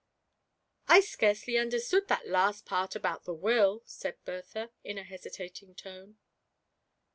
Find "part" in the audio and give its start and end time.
2.65-2.95